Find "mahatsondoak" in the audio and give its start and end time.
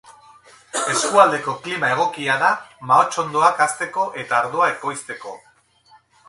2.93-3.61